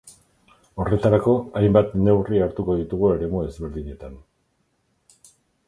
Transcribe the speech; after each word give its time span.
Horretarako, 0.85 1.35
hainbat 1.61 1.93
neurri 2.07 2.41
hartuko 2.47 2.79
ditugu 2.81 3.13
eremu 3.19 3.45
ezberdinetan. 3.51 4.19